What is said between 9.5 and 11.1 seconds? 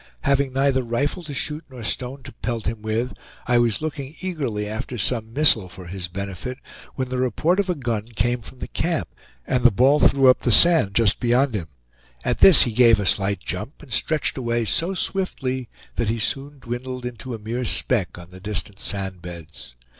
the ball threw up the sand